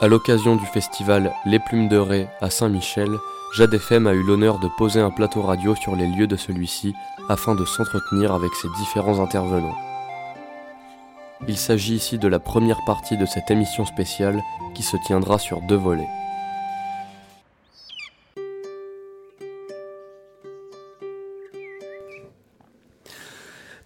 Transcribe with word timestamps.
À 0.00 0.06
l'occasion 0.06 0.54
du 0.54 0.64
festival 0.64 1.34
Les 1.44 1.58
Plumes 1.58 1.88
de 1.88 1.96
Ré 1.96 2.28
à 2.40 2.50
Saint-Michel, 2.50 3.10
Jade 3.56 3.74
FM 3.74 4.06
a 4.06 4.12
eu 4.12 4.22
l'honneur 4.22 4.60
de 4.60 4.68
poser 4.78 5.00
un 5.00 5.10
plateau 5.10 5.42
radio 5.42 5.74
sur 5.74 5.96
les 5.96 6.06
lieux 6.06 6.28
de 6.28 6.36
celui-ci 6.36 6.94
afin 7.28 7.56
de 7.56 7.64
s'entretenir 7.64 8.32
avec 8.32 8.54
ses 8.54 8.68
différents 8.78 9.18
intervenants. 9.18 9.74
Il 11.48 11.56
s'agit 11.56 11.96
ici 11.96 12.16
de 12.16 12.28
la 12.28 12.38
première 12.38 12.78
partie 12.86 13.16
de 13.16 13.26
cette 13.26 13.50
émission 13.50 13.86
spéciale 13.86 14.40
qui 14.72 14.84
se 14.84 14.96
tiendra 15.04 15.36
sur 15.40 15.62
deux 15.62 15.74
volets. 15.74 16.06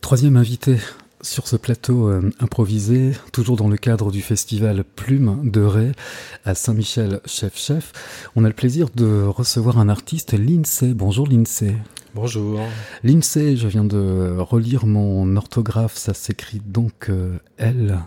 Troisième 0.03 0.37
invité 0.37 0.77
sur 1.23 1.47
ce 1.47 1.57
plateau 1.57 2.09
euh, 2.09 2.31
improvisé, 2.41 3.13
toujours 3.33 3.57
dans 3.57 3.69
le 3.69 3.77
cadre 3.77 4.11
du 4.11 4.21
festival 4.21 4.85
Plume 4.85 5.49
de 5.51 5.63
Ré 5.63 5.93
à 6.45 6.55
Saint-Michel 6.55 7.21
Chef 7.25 7.57
Chef, 7.57 7.93
on 8.37 8.45
a 8.45 8.49
le 8.49 8.55
plaisir 8.55 8.89
de 8.95 9.23
recevoir 9.23 9.79
un 9.79 9.89
artiste, 9.89 10.33
Lindsay. 10.33 10.95
Bonjour 10.95 11.27
Lindsay. 11.29 11.77
Bonjour. 12.15 12.61
Lindsay, 13.05 13.57
je 13.57 13.69
viens 13.69 13.85
de 13.85 14.37
relire 14.39 14.85
mon 14.85 15.37
orthographe, 15.37 15.97
ça 15.97 16.13
s'écrit 16.13 16.61
donc 16.61 17.09
euh, 17.09 17.39
L-Y-N-C-E-E. 17.57 18.05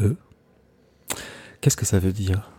-E. 0.00 0.16
Qu'est-ce 1.60 1.76
que 1.76 1.86
ça 1.86 1.98
veut 1.98 2.12
dire? 2.12 2.50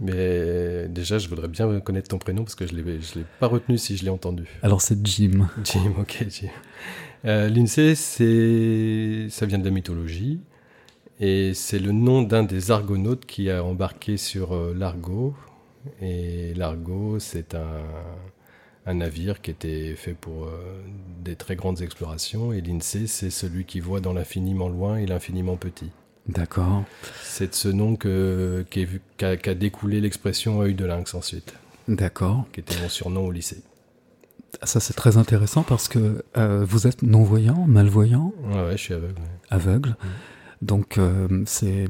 Mais 0.00 0.51
déjà, 0.92 1.18
je 1.18 1.28
voudrais 1.28 1.48
bien 1.48 1.80
connaître 1.80 2.08
ton 2.08 2.18
prénom 2.18 2.44
parce 2.44 2.54
que 2.54 2.66
je 2.66 2.74
ne 2.74 2.82
l'ai 2.82 3.00
pas 3.40 3.46
retenu 3.46 3.78
si 3.78 3.96
je 3.96 4.04
l'ai 4.04 4.10
entendu. 4.10 4.46
Alors 4.62 4.80
c'est 4.80 5.04
Jim. 5.04 5.48
Jim, 5.64 5.94
ok, 5.98 6.24
Jim. 6.28 6.48
Euh, 7.24 7.48
Lindsay, 7.48 7.94
ça 7.94 9.46
vient 9.46 9.58
de 9.58 9.64
la 9.64 9.70
mythologie 9.70 10.40
et 11.20 11.54
c'est 11.54 11.78
le 11.78 11.92
nom 11.92 12.22
d'un 12.22 12.42
des 12.42 12.70
argonautes 12.70 13.26
qui 13.26 13.48
a 13.50 13.62
embarqué 13.64 14.16
sur 14.16 14.52
euh, 14.52 14.74
l'Argo. 14.76 15.34
Et 16.00 16.52
l'Argo, 16.54 17.18
c'est 17.18 17.54
un, 17.54 17.82
un, 18.86 18.94
navire 18.94 19.40
qui 19.40 19.50
était 19.50 19.94
fait 19.94 20.14
pour 20.14 20.44
euh, 20.44 20.82
des 21.22 21.36
très 21.36 21.54
grandes 21.54 21.80
explorations. 21.80 22.52
Et 22.52 22.60
Lindsay, 22.60 23.06
c'est 23.06 23.30
celui 23.30 23.64
qui 23.64 23.80
voit 23.80 24.00
dans 24.00 24.12
l'infiniment 24.12 24.68
loin 24.68 24.96
et 24.96 25.06
l'infiniment 25.06 25.56
petit. 25.56 25.90
D'accord. 26.28 26.84
C'est 27.22 27.50
de 27.50 27.54
ce 27.54 27.68
nom 27.68 27.96
qu'a 27.96 29.36
qu 29.36 29.54
découlé 29.54 30.00
l'expression 30.00 30.60
œil 30.62 30.74
de 30.74 30.84
lynx 30.84 31.14
ensuite. 31.14 31.54
D'accord. 31.88 32.46
Qui 32.52 32.60
était 32.60 32.80
mon 32.80 32.88
surnom 32.88 33.26
au 33.26 33.32
lycée. 33.32 33.62
Ça, 34.62 34.80
c'est 34.80 34.94
très 34.94 35.16
intéressant 35.16 35.62
parce 35.62 35.88
que 35.88 36.24
euh, 36.36 36.64
vous 36.68 36.86
êtes 36.86 37.02
non-voyant, 37.02 37.64
malvoyant 37.66 38.32
ouais, 38.44 38.62
ouais, 38.66 38.72
je 38.72 38.82
suis 38.82 38.94
aveugle. 38.94 39.20
Aveugle. 39.50 39.88
Mmh. 39.90 40.06
Donc, 40.62 40.98
euh, 40.98 41.42
c'est 41.46 41.86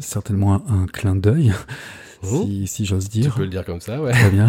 certainement 0.00 0.54
un, 0.54 0.82
un 0.82 0.86
clin 0.86 1.16
d'œil, 1.16 1.54
mmh. 2.22 2.26
si, 2.26 2.66
si 2.66 2.84
j'ose 2.84 3.08
dire. 3.08 3.32
Tu 3.32 3.38
peux 3.38 3.44
le 3.44 3.50
dire 3.50 3.64
comme 3.64 3.80
ça, 3.80 4.02
ouais. 4.02 4.12
Très 4.12 4.30
bien. 4.30 4.48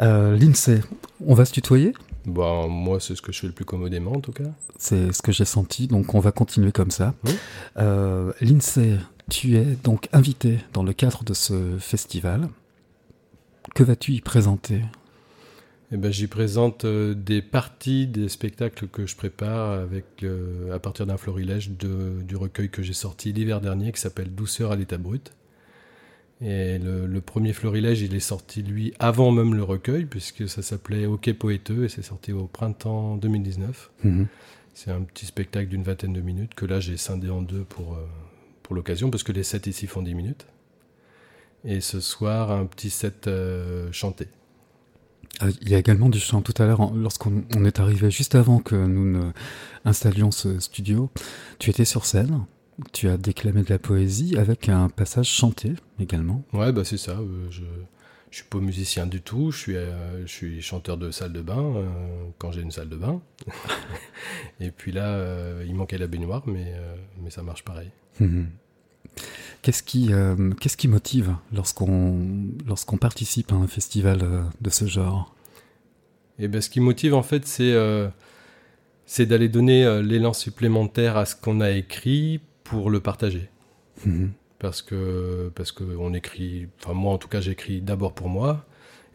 euh, 0.00 0.36
Lindsay, 0.36 0.80
on 1.24 1.34
va 1.34 1.44
se 1.44 1.52
tutoyer? 1.52 1.92
Bah, 2.28 2.66
moi, 2.68 3.00
c'est 3.00 3.14
ce 3.14 3.22
que 3.22 3.32
je 3.32 3.40
fais 3.40 3.46
le 3.46 3.52
plus 3.52 3.64
commodément, 3.64 4.12
en 4.12 4.20
tout 4.20 4.32
cas. 4.32 4.50
C'est 4.78 5.12
ce 5.12 5.22
que 5.22 5.32
j'ai 5.32 5.44
senti, 5.44 5.86
donc 5.86 6.14
on 6.14 6.20
va 6.20 6.32
continuer 6.32 6.72
comme 6.72 6.90
ça. 6.90 7.14
Oui. 7.24 7.32
Euh, 7.78 8.32
Lindsay, 8.40 8.98
tu 9.30 9.56
es 9.56 9.64
donc 9.84 10.08
invité 10.12 10.58
dans 10.72 10.82
le 10.82 10.92
cadre 10.92 11.24
de 11.24 11.34
ce 11.34 11.76
festival. 11.78 12.48
Que 13.74 13.82
vas-tu 13.82 14.12
y 14.12 14.20
présenter? 14.20 14.82
Eh 15.90 15.96
ben, 15.96 16.12
J'y 16.12 16.26
présente 16.26 16.84
euh, 16.84 17.14
des 17.14 17.40
parties 17.40 18.06
des 18.06 18.28
spectacles 18.28 18.88
que 18.88 19.06
je 19.06 19.16
prépare 19.16 19.72
avec, 19.72 20.22
euh, 20.22 20.74
à 20.74 20.78
partir 20.78 21.06
d'un 21.06 21.16
florilège 21.16 21.70
de, 21.70 22.20
du 22.22 22.36
recueil 22.36 22.68
que 22.68 22.82
j'ai 22.82 22.92
sorti 22.92 23.32
l'hiver 23.32 23.60
dernier 23.60 23.92
qui 23.92 24.00
s'appelle 24.00 24.34
Douceur 24.34 24.72
à 24.72 24.76
l'état 24.76 24.98
brut. 24.98 25.32
Et 26.40 26.78
le, 26.78 27.06
le, 27.06 27.20
premier 27.20 27.52
florilège, 27.52 28.00
il 28.00 28.14
est 28.14 28.20
sorti, 28.20 28.62
lui, 28.62 28.94
avant 29.00 29.32
même 29.32 29.54
le 29.54 29.64
recueil, 29.64 30.04
puisque 30.04 30.48
ça 30.48 30.62
s'appelait 30.62 31.06
Ok 31.06 31.32
Poéteux, 31.32 31.84
et 31.84 31.88
c'est 31.88 32.02
sorti 32.02 32.32
au 32.32 32.46
printemps 32.46 33.16
2019. 33.16 33.90
Mhm. 34.04 34.26
C'est 34.74 34.92
un 34.92 35.00
petit 35.00 35.26
spectacle 35.26 35.68
d'une 35.68 35.82
vingtaine 35.82 36.12
de 36.12 36.20
minutes, 36.20 36.54
que 36.54 36.64
là, 36.64 36.78
j'ai 36.78 36.96
scindé 36.96 37.28
en 37.28 37.42
deux 37.42 37.64
pour, 37.64 37.94
euh, 37.94 38.06
pour 38.62 38.76
l'occasion, 38.76 39.10
parce 39.10 39.24
que 39.24 39.32
les 39.32 39.42
sets 39.42 39.68
ici 39.68 39.88
font 39.88 40.02
10 40.02 40.14
minutes. 40.14 40.46
Et 41.64 41.80
ce 41.80 41.98
soir, 41.98 42.52
un 42.52 42.66
petit 42.66 42.90
set 42.90 43.26
euh, 43.26 43.90
chanté. 43.90 44.28
Ah, 45.40 45.46
il 45.60 45.68
y 45.68 45.74
a 45.74 45.78
également 45.78 46.08
du 46.08 46.20
chant. 46.20 46.42
Tout 46.42 46.54
à 46.58 46.66
l'heure, 46.66 46.92
lorsqu'on 46.94 47.44
on 47.56 47.64
est 47.64 47.80
arrivé 47.80 48.10
juste 48.10 48.36
avant 48.36 48.60
que 48.60 48.74
nous 48.74 49.04
ne 49.04 49.32
installions 49.84 50.30
ce 50.30 50.60
studio, 50.60 51.10
tu 51.58 51.70
étais 51.70 51.84
sur 51.84 52.04
scène. 52.04 52.44
Tu 52.92 53.08
as 53.08 53.16
déclamé 53.16 53.62
de 53.62 53.70
la 53.70 53.78
poésie 53.78 54.36
avec 54.36 54.68
un 54.68 54.88
passage 54.88 55.28
chanté 55.28 55.72
également. 55.98 56.44
Ouais, 56.52 56.72
bah 56.72 56.84
c'est 56.84 56.96
ça. 56.96 57.12
Euh, 57.12 57.48
je, 57.50 57.62
je 58.30 58.36
suis 58.36 58.44
pas 58.44 58.58
musicien 58.58 59.06
du 59.06 59.20
tout. 59.20 59.50
Je 59.50 59.58
suis, 59.58 59.76
euh, 59.76 60.24
je 60.24 60.32
suis 60.32 60.62
chanteur 60.62 60.96
de 60.96 61.10
salle 61.10 61.32
de 61.32 61.42
bain 61.42 61.74
euh, 61.74 61.88
quand 62.38 62.52
j'ai 62.52 62.62
une 62.62 62.70
salle 62.70 62.88
de 62.88 62.96
bain. 62.96 63.20
Et 64.60 64.70
puis 64.70 64.92
là, 64.92 65.24
il 65.66 65.74
manquait 65.74 65.98
la 65.98 66.06
baignoire, 66.06 66.44
mais, 66.46 66.72
mais 67.20 67.30
ça 67.30 67.42
marche 67.42 67.64
pareil. 67.64 67.90
Mmh. 68.20 68.44
Qu'est-ce 69.62 69.82
qui, 69.82 70.10
qu'est-ce 70.60 70.76
qui 70.76 70.86
motive 70.86 71.34
lorsqu'on 71.52 72.24
lorsqu'on 72.66 72.96
participe 72.96 73.52
à 73.52 73.56
un 73.56 73.66
festival 73.66 74.20
de 74.60 74.70
ce 74.70 74.86
genre? 74.86 75.34
Et 76.38 76.46
ben, 76.46 76.60
ce 76.60 76.70
qui 76.70 76.80
motive 76.80 77.14
en 77.14 77.24
fait, 77.24 77.46
c'est 77.46 77.74
c'est 79.06 79.26
d'aller 79.26 79.48
donner 79.48 80.02
l'élan 80.02 80.32
supplémentaire 80.32 81.16
à 81.16 81.24
ce 81.24 81.34
qu'on 81.34 81.60
a 81.60 81.70
écrit 81.70 82.40
pour 82.68 82.90
le 82.90 83.00
partager. 83.00 83.48
Mmh. 84.04 84.26
Parce 84.58 84.82
que, 84.82 85.50
parce 85.54 85.72
que 85.72 85.84
on 85.98 86.12
écrit, 86.14 86.68
enfin 86.80 86.92
moi 86.92 87.12
en 87.12 87.18
tout 87.18 87.28
cas 87.28 87.40
j'écris 87.40 87.80
d'abord 87.80 88.12
pour 88.12 88.28
moi, 88.28 88.66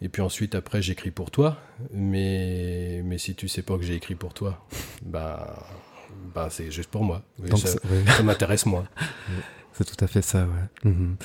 et 0.02 0.09
puis 0.09 0.22
ensuite 0.22 0.56
après 0.56 0.81
j'écris 0.81 1.12
pour 1.12 1.31
toi, 1.31 1.58
mais, 1.94 3.02
mais 3.03 3.18
si 3.18 3.36
tu 3.36 3.47
sais 3.47 3.62
pas 3.62 3.78
que 3.78 3.84
j'ai 3.84 3.96
écrit 3.96 4.16
pour 4.16 4.34
toi, 4.34 4.66
bah, 5.06 5.68
bah 6.34 6.47
c'est 6.50 6.72
juste 6.72 6.90
pour 6.90 7.03
moi. 7.03 7.24
Donc 7.40 7.59
ça, 7.59 8.24
m'intéresse 8.24 8.66
moi. 8.66 8.86
C'est 9.75 9.86
tout 9.86 10.06
à 10.06 10.08
fait 10.08 10.22
ça, 10.22 10.46
ouais. 10.46 10.92
Mmh. 10.92 11.16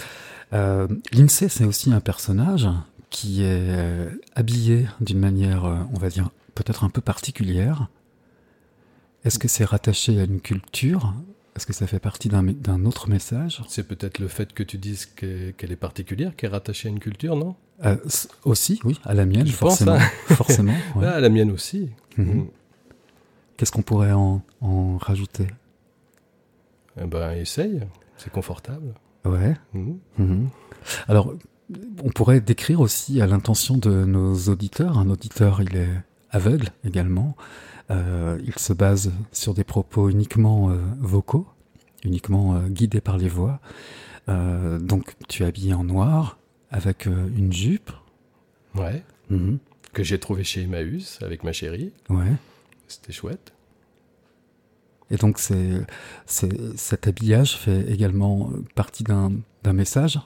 Euh, 0.54 0.88
Lindsay, 1.12 1.50
c'est 1.50 1.66
aussi 1.66 1.92
un 1.92 2.00
personnage 2.00 2.66
qui 3.10 3.42
est 3.42 4.08
habillé 4.34 4.86
d'une 5.02 5.18
manière, 5.18 5.64
on 5.64 5.98
va 5.98 6.08
dire, 6.08 6.30
peut-être 6.54 6.82
un 6.82 6.88
peu 6.88 7.02
particulière. 7.02 7.88
Est-ce 9.26 9.38
que 9.38 9.48
c'est 9.48 9.66
rattaché 9.66 10.18
à 10.18 10.24
une 10.24 10.40
culture 10.40 11.12
est-ce 11.56 11.66
que 11.66 11.72
ça 11.72 11.86
fait 11.86 11.98
partie 11.98 12.28
d'un 12.28 12.84
autre 12.84 13.08
message? 13.08 13.62
C'est 13.68 13.86
peut-être 13.86 14.18
le 14.20 14.28
fait 14.28 14.52
que 14.52 14.62
tu 14.62 14.78
dises 14.78 15.06
qu'elle 15.06 15.54
qu 15.56 15.66
est 15.66 15.76
particulière, 15.76 16.36
qu'elle 16.36 16.50
est 16.50 16.52
rattachée 16.52 16.88
à 16.88 16.90
une 16.90 17.00
culture, 17.00 17.36
non? 17.36 17.56
Euh, 17.84 17.96
Aussi, 18.44 18.80
oui, 18.84 18.98
à 19.04 19.14
la 19.14 19.24
mienne, 19.26 19.46
Je 19.46 19.52
forcément. 19.52 19.94
Pense, 19.94 20.02
hein 20.02 20.10
forcément 20.34 20.72
ouais. 20.96 21.06
ah, 21.06 21.12
à 21.14 21.20
la 21.20 21.28
mienne 21.28 21.50
aussi. 21.50 21.90
Mmh. 22.16 22.22
Mmh. 22.22 22.46
Qu'est-ce 23.56 23.72
qu'on 23.72 23.82
pourrait 23.82 24.12
en, 24.12 24.42
en 24.60 24.96
rajouter? 24.98 25.46
Eh 27.00 27.06
ben, 27.06 27.32
essaye, 27.32 27.80
c'est 28.16 28.30
confortable. 28.30 28.94
Ouais. 29.24 29.56
Mmh. 29.74 30.46
Alors, 31.08 31.34
on 32.02 32.10
pourrait 32.10 32.40
décrire 32.40 32.80
aussi 32.80 33.20
à 33.20 33.26
l'intention 33.26 33.76
de 33.76 34.04
nos 34.04 34.34
auditeurs. 34.48 34.96
Un 34.98 35.10
auditeur, 35.10 35.60
il 35.62 35.76
est 35.76 35.90
aveugle 36.30 36.68
également. 36.84 37.36
Euh, 37.90 38.38
il 38.44 38.58
se 38.58 38.72
base 38.72 39.12
sur 39.32 39.54
des 39.54 39.64
propos 39.64 40.10
uniquement 40.10 40.70
euh, 40.70 40.76
vocaux, 40.98 41.46
uniquement 42.04 42.54
euh, 42.54 42.68
guidés 42.68 43.00
par 43.00 43.18
les 43.18 43.28
voix. 43.28 43.60
Donc 44.26 45.14
tu 45.26 45.42
es 45.42 45.46
habillé 45.46 45.72
en 45.72 45.84
noir 45.84 46.36
avec 46.70 47.06
une 47.06 47.50
jupe. 47.50 47.90
Ouais. 48.74 49.02
Mm 49.30 49.36
-hmm. 49.36 49.58
Que 49.94 50.02
j'ai 50.02 50.20
trouvé 50.20 50.44
chez 50.44 50.64
Emmaüs 50.64 51.18
avec 51.22 51.44
ma 51.44 51.52
chérie. 51.54 51.92
Ouais. 52.10 52.34
C'était 52.88 53.14
chouette. 53.14 53.54
Et 55.10 55.16
donc 55.16 55.38
c'est 55.38 55.86
cet 56.26 57.06
habillage 57.06 57.56
fait 57.56 57.90
également 57.90 58.52
partie 58.74 59.02
d'un 59.02 59.72
message? 59.72 60.20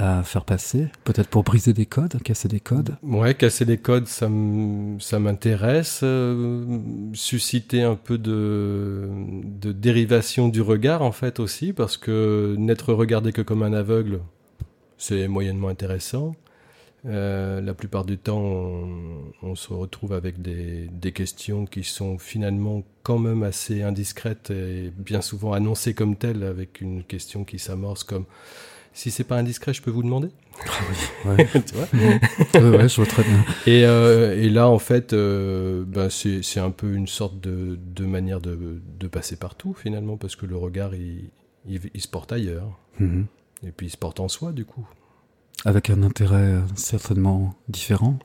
À 0.00 0.22
faire 0.22 0.44
passer 0.44 0.88
Peut-être 1.04 1.28
pour 1.28 1.44
briser 1.44 1.72
des 1.72 1.86
codes, 1.86 2.22
casser 2.22 2.48
des 2.48 2.60
codes 2.60 2.96
Ouais, 3.02 3.34
casser 3.34 3.64
des 3.64 3.78
codes, 3.78 4.06
ça 4.06 4.28
m'intéresse. 4.28 6.00
Euh, 6.02 6.78
susciter 7.12 7.82
un 7.82 7.96
peu 7.96 8.16
de, 8.16 9.08
de 9.44 9.72
dérivation 9.72 10.48
du 10.48 10.62
regard, 10.62 11.02
en 11.02 11.12
fait, 11.12 11.38
aussi, 11.38 11.72
parce 11.72 11.96
que 11.96 12.54
n'être 12.58 12.94
regardé 12.94 13.32
que 13.32 13.42
comme 13.42 13.62
un 13.62 13.74
aveugle, 13.74 14.20
c'est 14.96 15.28
moyennement 15.28 15.68
intéressant. 15.68 16.34
Euh, 17.06 17.60
la 17.60 17.74
plupart 17.74 18.04
du 18.04 18.18
temps, 18.18 18.40
on, 18.40 19.32
on 19.42 19.54
se 19.54 19.72
retrouve 19.72 20.12
avec 20.12 20.42
des, 20.42 20.88
des, 20.92 21.12
questions 21.12 21.64
qui 21.64 21.82
sont 21.82 22.18
finalement 22.18 22.82
quand 23.02 23.18
même 23.18 23.42
assez 23.42 23.82
indiscrètes 23.82 24.50
et 24.50 24.92
bien 24.94 25.22
souvent 25.22 25.54
annoncées 25.54 25.94
comme 25.94 26.16
telles, 26.16 26.42
avec 26.42 26.82
une 26.82 27.02
question 27.02 27.44
qui 27.44 27.58
s'amorce 27.58 28.04
comme 28.04 28.26
si 28.92 29.10
c'est 29.10 29.24
pas 29.24 29.36
indiscret, 29.36 29.72
je 29.72 29.82
peux 29.82 29.90
vous 29.90 30.02
demander 30.02 30.28
ouais. 31.24 31.46
tu 31.46 31.74
vois 31.74 31.88
ouais, 32.60 32.76
ouais, 32.76 32.88
je 32.88 32.96
vois 32.96 33.06
très 33.06 33.22
bien. 33.22 33.44
Et, 33.66 33.86
euh, 33.86 34.36
et 34.36 34.50
là, 34.50 34.68
en 34.68 34.78
fait, 34.78 35.12
euh, 35.12 35.84
ben 35.86 36.10
c'est 36.10 36.60
un 36.60 36.70
peu 36.70 36.92
une 36.92 37.06
sorte 37.06 37.40
de, 37.40 37.78
de 37.94 38.04
manière 38.04 38.40
de, 38.40 38.80
de, 38.98 39.08
passer 39.08 39.36
partout, 39.36 39.72
finalement, 39.72 40.18
parce 40.18 40.36
que 40.36 40.44
le 40.44 40.56
regard, 40.56 40.94
il, 40.94 41.30
il, 41.66 41.80
il 41.94 42.00
se 42.00 42.08
porte 42.08 42.32
ailleurs. 42.32 42.78
Mhm. 42.98 43.26
Et 43.66 43.72
puis 43.72 43.86
il 43.86 43.90
se 43.90 43.96
porte 43.96 44.20
en 44.20 44.28
soi, 44.28 44.52
du 44.52 44.66
coup. 44.66 44.86
Avec 45.64 45.88
un 45.88 46.02
intérêt 46.02 46.58
certainement 46.74 47.54
différent 47.68 48.18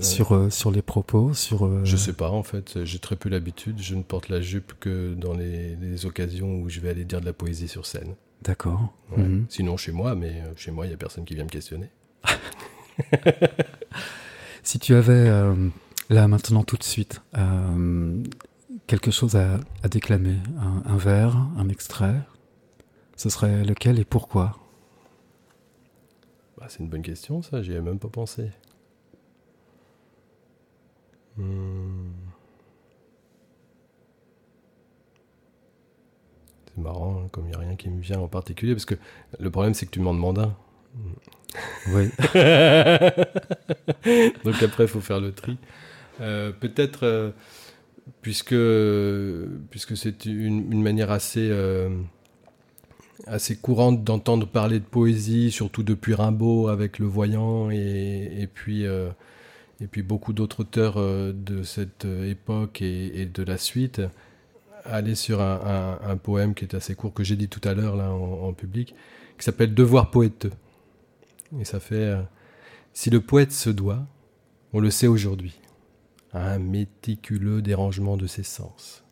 sur, 0.00 0.34
euh, 0.34 0.50
sur 0.50 0.70
les 0.70 0.82
propos, 0.82 1.32
sur... 1.34 1.64
euh, 1.66 1.84
Je 1.84 1.96
sais 1.96 2.12
pas, 2.12 2.30
en 2.30 2.42
fait. 2.42 2.84
J'ai 2.84 2.98
très 2.98 3.16
peu 3.16 3.28
l'habitude. 3.28 3.80
Je 3.80 3.94
ne 3.94 4.02
porte 4.02 4.28
la 4.28 4.40
jupe 4.40 4.72
que 4.80 5.14
dans 5.14 5.34
les, 5.34 5.76
les 5.76 6.06
occasions 6.06 6.56
où 6.60 6.68
je 6.68 6.80
vais 6.80 6.88
aller 6.90 7.04
dire 7.04 7.20
de 7.20 7.26
la 7.26 7.32
poésie 7.32 7.68
sur 7.68 7.86
scène. 7.86 8.14
D'accord. 8.42 8.92
Ouais. 9.16 9.22
Mhm. 9.24 9.46
Sinon, 9.48 9.76
chez 9.76 9.92
moi, 9.92 10.14
mais 10.14 10.42
euh, 10.42 10.52
chez 10.56 10.70
moi, 10.70 10.86
il 10.86 10.88
n'y 10.88 10.94
a 10.94 10.98
personne 10.98 11.24
qui 11.24 11.34
vient 11.34 11.44
me 11.44 11.48
questionner. 11.50 11.90
Si 14.62 14.78
tu 14.78 14.94
avais, 14.94 15.12
euh, 15.28 15.54
là 16.10 16.28
maintenant 16.28 16.62
tout 16.62 16.76
de 16.76 16.82
suite, 16.82 17.22
euh, 17.38 18.22
quelque 18.86 19.10
chose 19.10 19.34
à, 19.36 19.60
à 19.82 19.88
déclamer, 19.88 20.36
un, 20.60 20.82
un 20.84 20.96
vers, 20.98 21.36
un 21.56 21.68
extrait, 21.70 22.16
ce 23.16 23.30
serait 23.30 23.64
lequel 23.64 23.98
et 23.98 24.04
pourquoi? 24.04 24.58
Bah, 26.58 26.66
c'est 26.68 26.80
une 26.80 26.88
bonne 26.88 27.02
question, 27.02 27.40
ça. 27.40 27.62
J'y 27.62 27.70
avais 27.72 27.80
même 27.80 27.98
pas 27.98 28.08
pensé. 28.08 28.50
C'est 36.78 36.84
marrant, 36.84 37.26
comme 37.32 37.46
il 37.46 37.50
n'y 37.50 37.56
a 37.56 37.58
rien 37.58 37.74
qui 37.74 37.90
me 37.90 38.00
vient 38.00 38.20
en 38.20 38.28
particulier, 38.28 38.72
parce 38.72 38.84
que 38.84 38.94
le 39.40 39.50
problème, 39.50 39.74
c'est 39.74 39.86
que 39.86 39.90
tu 39.90 39.98
m'en 39.98 40.14
demandes 40.14 40.38
un. 40.38 40.54
Oui. 41.88 42.08
Donc 44.44 44.62
après, 44.62 44.84
il 44.84 44.88
faut 44.88 45.00
faire 45.00 45.18
le 45.20 45.32
tri. 45.32 45.56
Euh, 46.20 46.52
Peut-être, 46.52 47.04
euh, 47.04 47.32
puisque, 48.22 48.54
puisque 49.70 49.96
c'est 49.96 50.24
une, 50.26 50.72
une 50.72 50.82
manière 50.82 51.10
assez, 51.10 51.48
euh, 51.50 51.88
assez 53.26 53.56
courante 53.56 54.04
d'entendre 54.04 54.46
parler 54.46 54.78
de 54.78 54.84
poésie, 54.84 55.50
surtout 55.50 55.82
depuis 55.82 56.14
Rimbaud 56.14 56.68
avec 56.68 57.00
Le 57.00 57.06
Voyant, 57.06 57.72
et, 57.72 58.30
et 58.38 58.46
puis, 58.46 58.84
et 58.84 59.86
puis 59.90 60.02
beaucoup 60.02 60.32
d'autres 60.32 60.60
auteurs 60.60 61.02
de 61.02 61.64
cette 61.64 62.04
époque 62.04 62.82
et, 62.82 63.22
et 63.22 63.26
de 63.26 63.42
la 63.42 63.58
suite, 63.58 64.00
aller 64.88 65.14
sur 65.14 65.40
un, 65.40 66.16
poème 66.16 66.54
qui 66.54 66.64
est 66.64 66.74
assez 66.74 66.94
court, 66.94 67.12
que 67.12 67.24
j'ai 67.24 67.36
dit 67.36 67.48
tout 67.48 67.66
à 67.68 67.74
l'heure 67.74 67.96
là 67.96 68.10
en, 68.10 68.52
public, 68.52 68.94
qui 69.38 69.44
s'appelle 69.44 69.74
Devoir 69.74 70.10
poéteux. 70.10 70.52
Et 71.60 71.64
ça 71.64 71.80
fait... 71.80 71.94
euh, 71.96 72.22
si 72.92 73.10
le 73.10 73.20
poète 73.20 73.52
se 73.52 73.70
doit, 73.70 74.06
on 74.72 74.80
le 74.80 74.90
sait 74.90 75.06
aujourd'hui, 75.06 75.60
à 76.32 76.50
un 76.50 76.58
méticuleux 76.58 77.62
dérangement 77.62 78.16
de 78.16 78.26
ses 78.26 78.42
sens, 78.42 79.04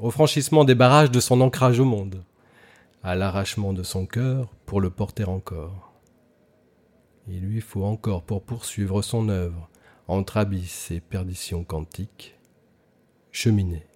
au 0.00 0.10
franchissement 0.10 0.64
des 0.64 0.76
barrages 0.76 1.10
de 1.10 1.20
son 1.20 1.40
ancrage 1.40 1.80
au 1.80 1.84
monde, 1.84 2.22
à 3.02 3.16
l'arrachement 3.16 3.72
de 3.72 3.82
son 3.82 4.06
cœur 4.06 4.54
pour 4.64 4.80
le 4.80 4.90
porter 4.90 5.24
encore. 5.24 5.92
Il 7.26 7.40
lui 7.40 7.60
faut 7.60 7.84
encore 7.84 8.22
pour 8.22 8.42
poursuivre 8.42 9.02
son 9.02 9.28
œuvre, 9.28 9.68
entre 10.06 10.36
abysses 10.36 10.90
et 10.90 11.00
perditions 11.00 11.64
quantiques, 11.64 12.38
cheminer, 13.32 13.86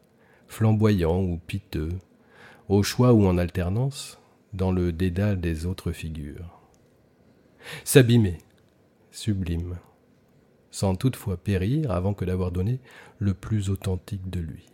flamboyant 0.55 1.21
ou 1.21 1.37
piteux, 1.49 1.91
au 2.69 2.85
choix 2.85 3.13
ou 3.13 3.27
en 3.27 3.39
alternance, 3.39 4.21
dans 4.53 4.71
le 4.71 4.93
dédale 4.93 5.41
des 5.41 5.67
autres 5.67 5.91
figures. 5.91 6.61
S'abîmer, 7.83 8.39
sublime, 9.11 9.79
sans 10.71 10.95
toutefois 10.95 11.37
périr 11.37 11.91
avant 11.91 12.15
que 12.15 12.25
d'avoir 12.25 12.53
donné 12.53 12.79
le 13.19 13.35
plus 13.35 13.69
authentique 13.69 14.31
de 14.31 14.39
lui. 14.39 14.67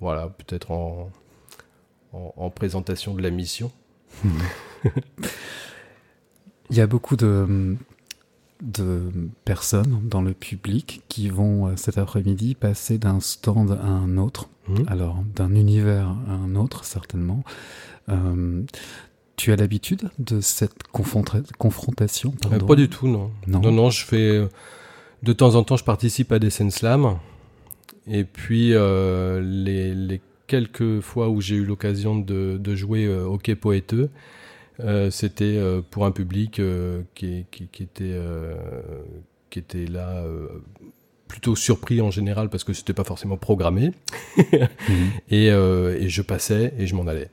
Voilà, 0.00 0.28
peut-être 0.28 0.72
en, 0.72 1.12
en, 2.12 2.34
en 2.36 2.50
présentation 2.50 3.14
de 3.14 3.22
la 3.22 3.30
mission. 3.30 3.70
Il 6.70 6.76
y 6.76 6.80
a 6.80 6.88
beaucoup 6.88 7.14
de, 7.14 7.76
de 8.62 9.02
personnes 9.44 10.00
dans 10.04 10.22
le 10.22 10.32
public 10.32 11.02
qui 11.08 11.28
vont 11.28 11.66
euh, 11.66 11.72
cet 11.76 11.98
après-midi 11.98 12.54
passer 12.54 12.96
d'un 12.96 13.20
stand 13.20 13.72
à 13.72 13.86
un 13.86 14.16
autre, 14.16 14.48
Hmm 14.68 14.84
alors 14.86 15.18
d'un 15.34 15.54
univers 15.56 16.08
à 16.28 16.32
un 16.34 16.54
autre 16.54 16.84
certainement. 16.84 17.42
Euh, 18.08 18.62
tu 19.36 19.50
as 19.52 19.56
l'habitude 19.56 20.10
de 20.20 20.40
cette 20.40 20.84
confronta- 20.94 21.42
confrontation 21.58 22.32
Euh, 22.52 22.58
pas 22.60 22.76
du 22.76 22.88
tout, 22.88 23.08
non. 23.08 23.30
Non. 23.48 23.60
Non, 23.60 23.72
non, 23.72 23.90
je 23.90 24.04
fais. 24.04 24.46
De 25.24 25.32
temps 25.32 25.54
en 25.56 25.64
temps, 25.64 25.76
je 25.76 25.84
participe 25.84 26.30
à 26.32 26.38
des 26.38 26.50
scènes 26.50 26.70
slam. 26.70 27.16
Et 28.06 28.24
puis, 28.24 28.74
euh, 28.74 29.40
les, 29.40 29.94
les 29.94 30.20
quelques 30.46 31.00
fois 31.00 31.28
où 31.28 31.40
j'ai 31.40 31.56
eu 31.56 31.64
l'occasion 31.64 32.16
de, 32.18 32.58
de 32.58 32.74
jouer 32.76 33.06
euh, 33.06 33.24
hockey 33.24 33.54
poéteux, 33.56 34.10
c'était 35.10 35.56
euh, 35.56 35.80
pour 35.90 36.04
un 36.06 36.10
public 36.12 36.58
euh, 36.60 37.02
qui, 37.14 37.46
qui, 37.50 37.66
qui 37.68 37.82
était, 37.82 38.04
euh, 38.12 38.54
qui 39.50 39.58
était 39.58 39.86
là. 39.86 40.22
euh, 40.24 40.48
plutôt 41.28 41.56
surpris 41.56 42.02
en 42.02 42.10
général 42.10 42.50
parce 42.50 42.62
que 42.62 42.74
c'était 42.74 42.92
pas 42.92 43.04
forcément 43.04 43.38
programmé 43.38 43.92
Mhm. 44.36 45.10
et, 45.30 45.50
euh, 45.50 45.96
et 45.98 46.10
je 46.10 46.20
passais 46.20 46.74
et 46.78 46.86
je 46.86 46.94
m'en 46.94 47.06
allais 47.06 47.30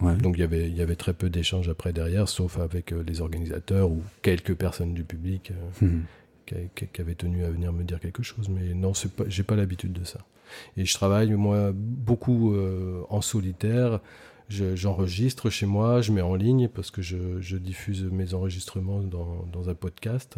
Ouais. 0.00 0.16
donc 0.16 0.34
il 0.36 0.40
y 0.40 0.42
avait 0.42 0.68
il 0.68 0.74
y 0.76 0.82
avait 0.82 0.96
très 0.96 1.12
peu 1.12 1.30
d'échanges 1.30 1.68
après 1.68 1.92
derrière 1.92 2.28
sauf 2.28 2.58
avec 2.58 2.92
euh, 2.92 3.04
les 3.06 3.20
organisateurs 3.20 3.88
ou 3.88 4.02
quelques 4.22 4.54
personnes 4.56 4.94
du 4.94 5.04
public 5.04 5.52
euh, 5.52 5.86
Mhm. 5.86 6.02
qui, 6.44 6.54
qui- 6.74 6.86
qui 6.88 7.00
avaient 7.00 7.14
tenu 7.14 7.44
à 7.44 7.50
venir 7.50 7.72
me 7.72 7.84
dire 7.84 8.00
quelque 8.00 8.24
chose, 8.24 8.48
mais 8.48 8.74
non, 8.74 8.92
j'ai 9.28 9.42
pas 9.44 9.54
l'habitude 9.54 9.92
de 9.92 10.02
ça. 10.04 10.18
Et 10.76 10.84
je 10.84 10.92
travaille 10.94 11.30
moi 11.34 11.70
beaucoup 11.72 12.52
euh, 12.54 13.02
en 13.10 13.20
solitaire. 13.20 14.00
Je- 14.48 14.76
j'enregistre 14.76 15.48
chez 15.50 15.66
moi, 15.66 16.00
je 16.02 16.12
mets 16.12 16.20
en 16.22 16.34
ligne 16.34 16.68
parce 16.68 16.90
que 16.90 17.00
je, 17.02 17.40
je 17.40 17.56
diffuse 17.56 18.04
mes 18.04 18.34
enregistrements 18.34 19.00
dans, 19.00 19.46
dans 19.52 19.68
un 19.70 19.74
podcast. 19.74 20.36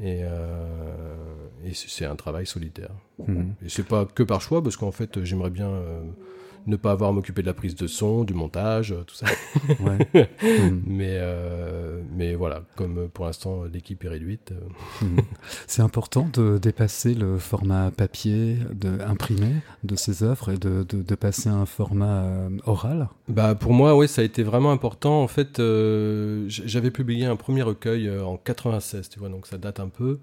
Et, 0.00 0.20
euh, 0.22 1.16
et 1.64 1.74
c'est 1.74 2.04
un 2.04 2.14
travail 2.14 2.46
solitaire. 2.46 2.92
Mhm. 3.26 3.54
Et 3.64 3.68
c'est 3.68 3.82
pas 3.86 4.04
que 4.06 4.22
par 4.22 4.40
choix, 4.40 4.62
parce 4.62 4.76
qu'en 4.76 4.92
fait, 4.92 5.24
j'aimerais 5.24 5.50
bien 5.50 5.68
euh, 5.68 6.02
ne 6.66 6.76
pas 6.76 6.92
avoir 6.92 7.10
à 7.10 7.12
m'occuper 7.12 7.42
de 7.42 7.46
la 7.46 7.54
prise 7.54 7.74
de 7.74 7.86
son, 7.86 8.24
du 8.24 8.34
montage, 8.34 8.92
euh, 8.92 9.02
tout 9.06 9.14
ça. 9.14 9.26
Ouais. 9.80 9.98
Mais, 10.86 11.16
euh, 11.18 12.00
mais 12.16 12.34
voilà, 12.34 12.62
comme 12.76 12.98
euh, 12.98 13.08
pour 13.12 13.24
l'instant 13.24 13.64
l'équipe 13.72 14.04
est 14.04 14.08
réduite, 14.08 14.52
Mhm. 15.02 15.18
C'est 15.66 15.82
important 15.82 16.28
de 16.32 16.58
dépasser 16.58 17.14
le 17.14 17.38
format 17.38 17.90
papier, 17.90 18.56
de 18.72 19.00
imprimer 19.00 19.54
de 19.84 19.96
ces 19.96 20.22
œuvres 20.22 20.50
et 20.50 20.58
de, 20.58 20.84
de, 20.88 21.02
de 21.02 21.14
passer 21.14 21.48
à 21.48 21.54
un 21.54 21.66
format 21.66 22.24
euh, 22.24 22.48
oral? 22.66 23.08
Bah 23.28 23.54
pour 23.54 23.72
moi, 23.72 23.96
oui, 23.96 24.08
ça 24.08 24.22
a 24.22 24.24
été 24.24 24.42
vraiment 24.42 24.72
important. 24.72 25.22
En 25.22 25.28
fait, 25.28 25.58
euh, 25.58 26.44
j'avais 26.48 26.90
publié 26.90 27.26
un 27.26 27.36
premier 27.36 27.62
recueil 27.62 28.10
en 28.10 28.36
96, 28.36 29.08
tu 29.08 29.18
vois, 29.18 29.28
donc 29.28 29.46
ça 29.46 29.58
date 29.58 29.80
un 29.80 29.88
peu. 29.88 30.18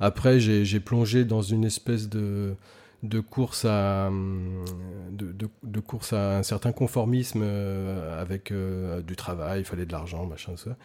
Après, 0.00 0.40
j'ai 0.40 0.80
plongé 0.80 1.24
dans 1.24 1.42
une 1.42 1.64
espèce 1.64 2.08
de, 2.08 2.54
de 3.02 3.20
course 3.20 3.64
à 3.64 4.06
hum, 4.08 4.64
de, 5.10 5.32
de- 5.32 5.48
de 5.64 5.80
course 5.80 6.12
à 6.12 6.38
un 6.38 6.42
certain 6.44 6.72
conformisme 6.72 7.42
euh, 7.44 8.20
avec 8.20 8.52
euh, 8.52 9.02
du 9.02 9.16
travail, 9.16 9.60
il 9.60 9.64
fallait 9.64 9.86
de 9.86 9.92
l'argent, 9.92 10.24
machin 10.26 10.56
ça. 10.56 10.76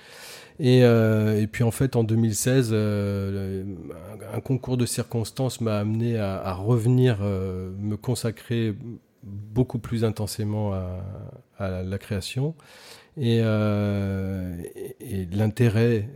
Et, 0.60 0.84
euh, 0.84 1.40
et 1.42 1.48
puis 1.48 1.64
en 1.64 1.72
fait, 1.72 1.96
en 1.96 2.04
2016, 2.04 2.70
euh, 2.74 3.64
le- 3.66 3.78
un, 4.36 4.40
concours 4.42 4.78
de 4.78 4.86
circonstances 4.86 5.62
m'a 5.62 5.78
amené 5.80 6.18
à, 6.18 6.54
revenir 6.54 7.20
me 7.22 7.96
consacrer 7.96 8.76
beaucoup 9.24 9.80
plus 9.80 10.04
intensément 10.06 10.74
à, 10.74 11.02
à 11.60 11.84
la 11.84 11.98
création. 11.98 12.56
Et, 13.18 13.38
et, 13.40 14.96
et 15.00 15.26
l'intérêt 15.32 16.10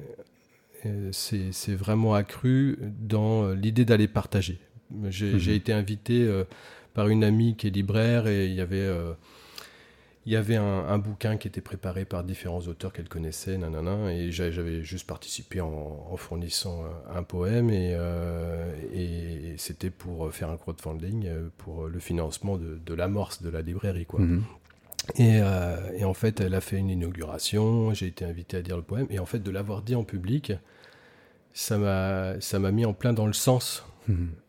s'est 1.11 1.75
vraiment 1.75 2.13
accru 2.13 2.79
dans 2.99 3.49
l'idée 3.51 3.85
d'aller 3.85 4.07
partager. 4.07 4.59
J'ai 5.09 5.33
Mhm. 5.33 5.37
j'ai 5.39 5.55
été 5.55 5.73
invité 5.73 6.23
euh, 6.23 6.43
par 6.93 7.07
une 7.09 7.23
amie 7.23 7.55
qui 7.55 7.67
est 7.67 7.71
libraire 7.71 8.27
et 8.27 8.47
il 8.47 8.53
y 8.53 8.61
avait, 8.61 8.77
euh, 8.79 9.13
il 10.25 10.31
y 10.33 10.35
avait 10.35 10.57
un, 10.57 10.63
un 10.87 10.97
bouquin 10.99 11.37
qui 11.37 11.47
était 11.47 11.61
préparé 11.61 12.05
par 12.05 12.23
différents 12.23 12.59
auteurs 12.67 12.93
qu'elle 12.93 13.09
connaissait, 13.09 13.57
nanana, 13.57 14.13
et 14.13 14.31
j'a- 14.31 14.51
j'avais 14.51 14.83
juste 14.83 15.07
participé 15.07 15.61
en, 15.61 16.07
en 16.11 16.17
fournissant 16.17 16.83
euh, 16.83 17.17
un 17.17 17.23
poème 17.23 17.69
et, 17.71 17.93
euh, 17.95 18.71
et 18.93 19.55
c'était 19.57 19.89
pour 19.89 20.31
faire 20.31 20.49
un 20.51 20.57
crowdfunding 20.57 21.27
pour 21.57 21.87
le 21.87 21.99
financement 21.99 22.57
de, 22.57 22.79
de 22.85 22.93
l'amorce 22.93 23.41
de 23.41 23.49
la 23.49 23.61
librairie. 23.61 24.05
Quoi. 24.05 24.19
Mhm. 24.19 24.43
Et, 25.17 25.39
et 25.97 26.05
en 26.05 26.13
fait, 26.13 26.41
elle 26.41 26.53
a 26.53 26.61
fait 26.61 26.77
une 26.77 26.89
inauguration, 26.91 27.91
j'ai 27.95 28.05
été 28.05 28.23
invité 28.23 28.57
à 28.57 28.61
dire 28.61 28.77
le 28.77 28.83
poème, 28.83 29.07
et 29.09 29.17
en 29.17 29.25
fait, 29.25 29.39
de 29.39 29.49
l'avoir 29.49 29.81
dit 29.81 29.95
en 29.95 30.03
public, 30.03 30.53
ça 31.53 31.77
m'a 31.79 32.71
mis 32.71 32.85
en 32.85 32.93
plein 32.93 33.11
dans 33.13 33.25
le 33.25 33.33
sens 33.33 33.83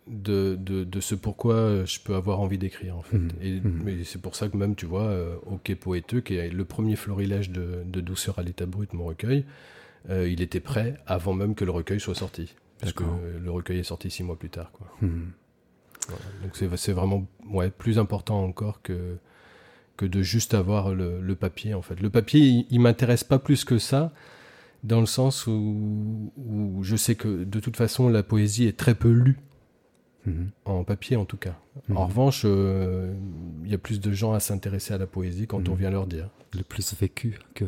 De, 0.09 0.56
de, 0.59 0.82
de 0.82 1.00
ce 1.00 1.14
pourquoi 1.14 1.54
euh, 1.54 1.87
je 1.87 2.00
peux 2.00 2.16
avoir 2.16 2.40
envie 2.40 2.59
d'écrire, 2.59 2.97
en 2.97 3.02
fait. 3.02 3.18
Mhm. 3.18 3.30
Et, 3.40 3.61
Mhm. 3.61 4.04
c'est 4.04 4.21
pour 4.21 4.35
ça 4.35 4.49
que 4.49 4.56
même, 4.56 4.75
tu 4.75 4.87
vois, 4.87 5.04
euh, 5.04 5.37
Ok 5.47 5.75
Poéteux, 5.76 6.21
qui 6.21 6.35
est 6.35 6.50
le 6.50 6.64
premier 6.64 6.97
florilège 6.97 7.50
de, 7.50 7.82
de 7.87 8.00
douceur 8.00 8.38
à 8.38 8.42
l'état 8.42 8.66
brut, 8.66 8.92
mon 8.94 9.04
recueil, 9.04 9.44
euh, 10.11 10.28
il 10.28 10.42
était 10.42 10.61
prêt 10.61 10.97
avant 11.06 11.35
même 11.35 11.54
que 11.54 11.64
le 11.64 11.71
recueil 11.71 12.00
soit 12.00 12.16
sorti. 12.16 12.54
Parce 12.80 12.92
que 12.92 13.04
euh, 13.04 13.38
le 13.42 13.50
recueil 13.50 13.78
est 13.78 13.85
sorti 13.85 14.11
six 14.11 14.25
mois 14.25 14.37
plus 14.37 14.50
tard, 14.50 14.73
quoi. 14.73 14.88
Mhm. 15.02 15.30
Donc 16.42 16.56
c'est 16.56 16.92
vraiment 16.92 17.25
ouais, 17.49 17.71
plus 17.71 18.00
important 18.00 18.42
encore 18.42 18.82
que, 18.82 19.16
que 19.97 20.04
de 20.04 20.21
juste 20.21 20.52
avoir 20.52 20.94
le, 20.94 21.35
papier 21.35 21.75
en 21.75 21.82
fait. 21.82 22.00
Le 22.00 22.11
papier, 22.11 22.66
il, 22.68 22.80
m'intéresse 22.80 23.23
pas 23.23 23.38
plus 23.38 23.64
que 23.64 23.78
ça, 23.78 24.12
dans 24.82 25.00
le 25.00 25.06
sens 25.06 25.46
où, 25.46 26.32
où, 26.36 26.82
je 26.82 26.96
sais 26.96 27.14
que 27.14 27.44
de 27.44 27.60
toute 27.60 27.76
façon 27.76 28.08
la 28.08 28.22
poésie 28.22 28.66
est 28.66 28.76
très 28.76 28.94
peu 28.94 29.10
lue. 29.10 29.38
Mhm. 30.24 30.50
En 30.66 30.84
papier 30.84 31.16
en 31.16 31.24
tout 31.24 31.36
cas. 31.36 31.58
En 31.90 31.94
mhm. 31.94 31.98
revanche, 31.98 32.42
euh, 32.44 33.12
il 33.64 33.70
y 33.70 33.74
a 33.74 33.78
plus 33.78 34.00
de 34.00 34.12
gens 34.12 34.32
à 34.32 34.40
s'intéresser 34.40 34.94
à 34.94 34.98
la 34.98 35.06
poésie 35.06 35.46
quand 35.46 35.68
on 35.68 35.72
mhm. 35.72 35.78
vient 35.78 35.90
leur 35.90 36.06
dire. 36.06 36.28
Le 36.54 36.62
plus 36.62 36.94
vécu 36.94 37.38
que, 37.54 37.64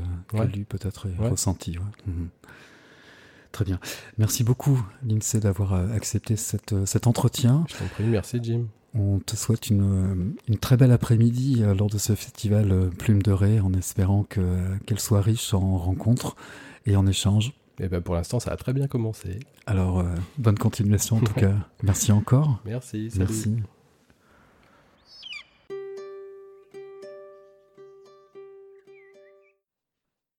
lu 0.54 0.64
peut-être 0.64 1.08
ressenti. 1.18 1.78
Très 3.54 3.64
bien. 3.64 3.78
Merci 4.18 4.42
beaucoup, 4.42 4.84
Lindsay, 5.06 5.38
d'avoir 5.38 5.74
euh, 5.74 5.86
accepté 5.94 6.34
cette, 6.34 6.72
euh, 6.72 6.86
cet 6.86 7.06
entretien. 7.06 7.64
Je 7.68 7.76
t'en 7.76 7.84
prie, 7.84 8.02
merci, 8.02 8.40
Jim. 8.42 8.66
On 8.94 9.20
te 9.20 9.36
souhaite 9.36 9.70
une, 9.70 9.82
euh, 9.82 10.34
une 10.48 10.58
très 10.58 10.76
belle 10.76 10.90
après-midi 10.90 11.62
lors 11.78 11.88
de 11.88 11.98
ce 11.98 12.16
festival 12.16 12.90
Plume 12.98 13.22
de 13.22 13.30
Ré, 13.30 13.60
en 13.60 13.72
espérant 13.72 14.24
qu'elle 14.24 14.98
soit 14.98 15.20
riche 15.20 15.54
en 15.54 15.78
rencontres 15.78 16.34
et 16.86 16.96
en 16.96 17.06
échanges. 17.06 17.52
Et 17.80 17.84
eh 17.84 17.88
ben 17.88 18.00
pour 18.00 18.14
l'instant, 18.14 18.38
ça 18.38 18.52
a 18.52 18.56
très 18.56 18.72
bien 18.72 18.86
commencé. 18.86 19.40
Alors, 19.66 20.04
bonne 20.38 20.56
continuation 20.56 21.16
en 21.16 21.20
tout 21.20 21.34
cas. 21.40 21.54
Merci 21.82 22.12
encore. 22.12 22.60
Merci. 22.64 23.10
Salut. 23.10 23.24
Merci. 23.26 23.56